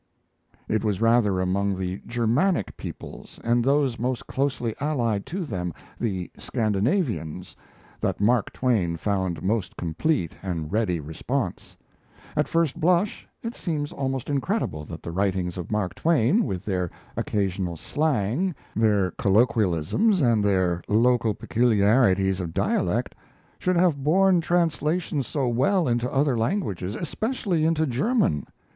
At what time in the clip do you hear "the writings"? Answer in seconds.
15.03-15.55